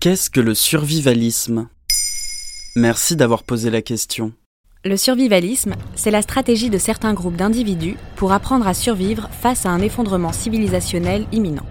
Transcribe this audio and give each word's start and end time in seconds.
Qu'est-ce 0.00 0.30
que 0.30 0.40
le 0.40 0.54
survivalisme? 0.54 1.68
Merci 2.74 3.16
d'avoir 3.16 3.42
posé 3.42 3.68
la 3.68 3.82
question. 3.82 4.32
Le 4.82 4.96
survivalisme, 4.96 5.74
c'est 5.94 6.10
la 6.10 6.22
stratégie 6.22 6.70
de 6.70 6.78
certains 6.78 7.12
groupes 7.12 7.36
d'individus 7.36 7.98
pour 8.16 8.32
apprendre 8.32 8.66
à 8.66 8.72
survivre 8.72 9.28
face 9.30 9.66
à 9.66 9.68
un 9.68 9.82
effondrement 9.82 10.32
civilisationnel 10.32 11.26
imminent. 11.32 11.66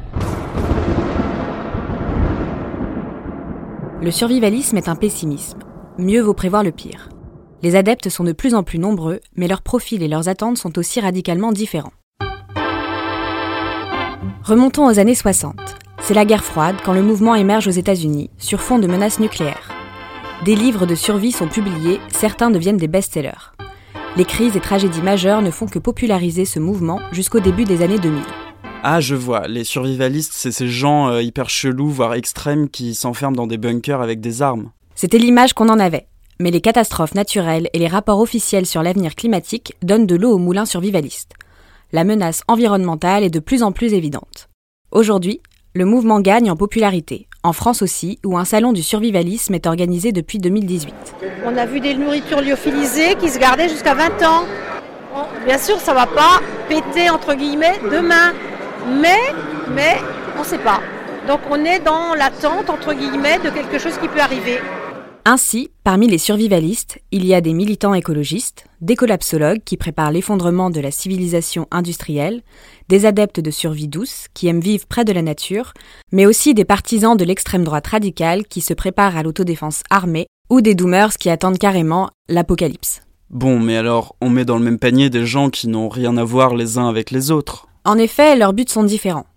Le 4.00 4.12
survivalisme 4.12 4.78
est 4.78 4.90
un 4.90 4.96
pessimisme. 4.96 5.64
Mieux 5.98 6.22
vaut 6.22 6.36
prévoir 6.36 6.64
le 6.64 6.72
pire. 6.72 7.10
Les 7.64 7.76
adeptes 7.76 8.10
sont 8.10 8.26
de 8.26 8.34
plus 8.34 8.54
en 8.54 8.62
plus 8.62 8.78
nombreux, 8.78 9.22
mais 9.38 9.48
leurs 9.48 9.64
profils 9.64 10.04
et 10.04 10.08
leurs 10.08 10.30
attentes 10.30 10.60
sont 10.60 10.78
aussi 10.78 11.00
radicalement 11.00 11.52
différents. 11.52 11.94
Remontons 14.44 14.86
aux 14.86 15.00
années 15.00 15.16
60. 15.16 15.79
C'est 16.10 16.16
la 16.16 16.26
guerre 16.26 16.44
froide 16.44 16.78
quand 16.84 16.94
le 16.94 17.04
mouvement 17.04 17.36
émerge 17.36 17.68
aux 17.68 17.70
États-Unis 17.70 18.32
sur 18.40 18.62
fond 18.62 18.80
de 18.80 18.88
menaces 18.88 19.20
nucléaires. 19.20 19.72
Des 20.44 20.56
livres 20.56 20.88
de 20.88 20.96
survie 20.96 21.32
sont 21.32 21.48
publiés, 21.48 22.00
certains 22.08 22.50
deviennent 22.50 22.78
des 22.78 22.88
best-sellers. 22.88 23.54
Les 24.18 24.26
crises 24.26 24.56
et 24.56 24.60
tragédies 24.60 25.04
majeures 25.04 25.44
ne 25.44 25.52
font 25.52 25.68
que 25.68 25.78
populariser 25.78 26.46
ce 26.46 26.58
mouvement 26.58 27.00
jusqu'au 27.12 27.40
début 27.40 27.64
des 27.64 27.84
années 27.84 28.00
2000. 28.00 28.24
Ah, 28.82 29.00
je 29.00 29.14
vois, 29.14 29.48
les 29.48 29.64
survivalistes, 29.64 30.34
c'est 30.34 30.52
ces 30.52 30.68
gens 30.68 31.10
euh, 31.10 31.22
hyper 31.22 31.48
chelous, 31.48 31.92
voire 31.92 32.16
extrêmes, 32.16 32.70
qui 32.70 32.96
s'enferment 32.96 33.36
dans 33.36 33.46
des 33.46 33.60
bunkers 33.60 34.02
avec 34.02 34.20
des 34.20 34.42
armes. 34.42 34.72
C'était 34.96 35.20
l'image 35.20 35.54
qu'on 35.54 35.70
en 35.70 35.80
avait. 35.80 36.08
Mais 36.40 36.50
les 36.50 36.62
catastrophes 36.62 37.14
naturelles 37.14 37.70
et 37.74 37.78
les 37.78 37.88
rapports 37.88 38.20
officiels 38.20 38.66
sur 38.66 38.82
l'avenir 38.82 39.14
climatique 39.14 39.76
donnent 39.84 40.08
de 40.08 40.16
l'eau 40.16 40.32
au 40.32 40.40
moulin 40.40 40.66
survivaliste. 40.66 41.34
La 41.92 42.04
menace 42.04 42.42
environnementale 42.48 43.24
est 43.24 43.30
de 43.30 43.40
plus 43.40 43.62
en 43.62 43.72
plus 43.72 43.94
évidente. 43.94 44.50
Aujourd'hui, 44.92 45.40
le 45.74 45.86
mouvement 45.86 46.20
gagne 46.20 46.50
en 46.50 46.56
popularité, 46.56 47.28
en 47.44 47.54
France 47.54 47.82
aussi, 47.82 48.20
où 48.26 48.38
un 48.38 48.46
salon 48.46 48.74
du 48.74 48.82
survivalisme 48.82 49.54
est 49.54 49.68
organisé 49.68 50.12
depuis 50.12 50.40
2018. 50.40 50.94
On 51.46 51.56
a 51.58 51.66
vu 51.66 51.80
des 51.80 51.94
nourritures 51.94 52.42
lyophilisées 52.42 53.16
qui 53.16 53.30
se 53.30 53.38
gardaient 53.38 53.70
jusqu'à 53.70 53.94
20 53.94 54.06
ans. 54.24 54.46
bien 55.46 55.58
sûr, 55.58 55.80
ça 55.80 55.94
va 55.94 56.08
pas 56.08 56.42
péter 56.68 57.10
entre 57.10 57.36
guillemets 57.36 57.80
demain, 57.92 58.34
mais, 59.00 59.34
mais 59.76 59.98
on 60.38 60.40
ne 60.40 60.46
sait 60.46 60.58
pas. 60.58 60.82
Donc 61.28 61.42
on 61.52 61.64
est 61.64 61.80
dans 61.80 62.16
l'attente 62.16 62.70
entre 62.70 62.94
guillemets 62.94 63.38
de 63.38 63.50
quelque 63.50 63.78
chose 63.78 63.98
qui 64.00 64.08
peut 64.08 64.22
arriver. 64.22 64.60
Ainsi, 65.26 65.70
parmi 65.84 66.08
les 66.08 66.18
survivalistes, 66.18 67.00
il 67.12 67.26
y 67.26 67.34
a 67.34 67.42
des 67.42 67.54
militants 67.54 67.94
écologistes, 67.94 68.66
des 68.82 68.96
collapsologues 68.96 69.62
qui 69.64 69.78
préparent 69.78 70.12
l'effondrement 70.12 70.70
de 70.70 70.80
la 70.80 70.92
civilisation 70.92 71.68
industrielle, 71.72 72.42
des 72.88 73.06
adeptes 73.06 73.40
de 73.40 73.52
survie 73.52 73.88
douce 73.88 74.28
qui 74.34 74.48
aiment 74.48 74.62
vivre 74.62 74.88
près 74.88 75.06
de 75.06 75.12
la 75.12 75.22
nature, 75.22 75.74
mais 76.12 76.26
aussi 76.26 76.54
des 76.54 76.66
partisans 76.66 77.18
de 77.18 77.26
l'extrême 77.26 77.64
droite 77.64 77.88
radicale 77.88 78.46
qui 78.46 78.62
se 78.62 78.74
préparent 78.74 79.18
à 79.18 79.24
l'autodéfense 79.24 79.84
armée, 79.90 80.28
ou 80.50 80.62
des 80.62 80.74
doomers 80.74 81.18
qui 81.18 81.30
attendent 81.30 81.60
carrément 81.60 82.10
l'apocalypse. 82.28 83.02
Bon, 83.30 83.60
mais 83.60 83.78
alors, 83.78 84.16
on 84.22 84.30
met 84.30 84.46
dans 84.46 84.58
le 84.58 84.64
même 84.64 84.80
panier 84.80 85.12
des 85.12 85.26
gens 85.26 85.52
qui 85.52 85.68
n'ont 85.68 85.90
rien 85.90 86.18
à 86.18 86.24
voir 86.24 86.56
les 86.56 86.80
uns 86.80 86.88
avec 86.88 87.12
les 87.12 87.30
autres. 87.30 87.68
En 87.86 87.98
effet, 87.98 88.36
leurs 88.36 88.54
buts 88.54 88.66
sont 88.68 88.84
différents. 88.84 89.28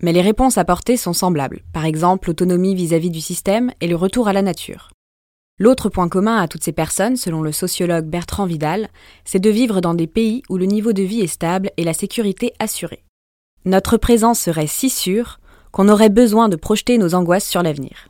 Mais 0.00 0.12
les 0.12 0.22
réponses 0.22 0.58
apportées 0.58 0.96
sont 0.96 1.12
semblables, 1.12 1.62
par 1.72 1.84
exemple 1.84 2.28
l'autonomie 2.28 2.74
vis-à-vis 2.74 3.10
du 3.10 3.20
système 3.20 3.72
et 3.80 3.86
le 3.86 3.96
retour 3.96 4.28
à 4.28 4.32
la 4.32 4.42
nature. 4.42 4.93
L'autre 5.60 5.88
point 5.88 6.08
commun 6.08 6.38
à 6.38 6.48
toutes 6.48 6.64
ces 6.64 6.72
personnes, 6.72 7.16
selon 7.16 7.40
le 7.40 7.52
sociologue 7.52 8.06
Bertrand 8.06 8.44
Vidal, 8.44 8.88
c'est 9.24 9.38
de 9.38 9.50
vivre 9.50 9.80
dans 9.80 9.94
des 9.94 10.08
pays 10.08 10.42
où 10.48 10.56
le 10.56 10.64
niveau 10.64 10.92
de 10.92 11.04
vie 11.04 11.20
est 11.20 11.28
stable 11.28 11.70
et 11.76 11.84
la 11.84 11.92
sécurité 11.92 12.52
assurée. 12.58 13.04
Notre 13.64 13.96
présence 13.96 14.40
serait 14.40 14.66
si 14.66 14.90
sûre 14.90 15.38
qu'on 15.70 15.88
aurait 15.88 16.08
besoin 16.08 16.48
de 16.48 16.56
projeter 16.56 16.98
nos 16.98 17.14
angoisses 17.14 17.48
sur 17.48 17.62
l'avenir. 17.62 18.08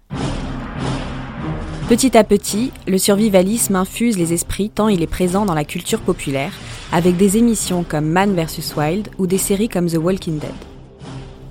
Petit 1.87 2.17
à 2.17 2.25
petit, 2.25 2.73
le 2.89 2.97
survivalisme 2.97 3.77
infuse 3.77 4.17
les 4.17 4.33
esprits 4.33 4.71
tant 4.71 4.89
il 4.89 5.03
est 5.03 5.07
présent 5.07 5.45
dans 5.45 5.53
la 5.53 5.67
culture 5.67 6.01
populaire, 6.01 6.55
avec 6.93 7.19
des 7.19 7.37
émissions 7.37 7.85
comme 7.87 8.07
Man 8.07 8.35
vs 8.35 8.75
Wild 8.75 9.11
ou 9.19 9.27
des 9.27 9.37
séries 9.37 9.69
comme 9.69 9.91
The 9.91 9.99
Walking 9.99 10.39
Dead. 10.39 10.51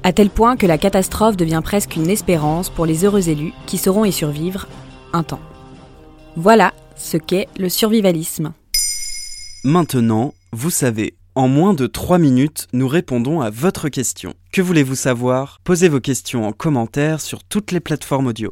À 0.01 0.11
tel 0.11 0.31
point 0.31 0.57
que 0.57 0.65
la 0.65 0.79
catastrophe 0.79 1.37
devient 1.37 1.61
presque 1.63 1.95
une 1.95 2.09
espérance 2.09 2.71
pour 2.71 2.87
les 2.87 3.05
heureux 3.05 3.29
élus 3.29 3.53
qui 3.67 3.77
sauront 3.77 4.05
y 4.05 4.11
survivre 4.11 4.65
un 5.13 5.21
temps. 5.21 5.39
Voilà 6.35 6.73
ce 6.95 7.17
qu'est 7.17 7.47
le 7.59 7.69
survivalisme. 7.69 8.53
Maintenant, 9.63 10.33
vous 10.51 10.71
savez, 10.71 11.15
en 11.35 11.47
moins 11.47 11.75
de 11.75 11.85
3 11.85 12.17
minutes, 12.17 12.67
nous 12.73 12.87
répondons 12.87 13.41
à 13.41 13.51
votre 13.51 13.87
question. 13.87 14.33
Que 14.51 14.63
voulez-vous 14.63 14.95
savoir? 14.95 15.59
Posez 15.63 15.89
vos 15.89 15.99
questions 15.99 16.47
en 16.47 16.51
commentaire 16.51 17.21
sur 17.21 17.43
toutes 17.43 17.71
les 17.71 17.79
plateformes 17.79 18.27
audio. 18.27 18.51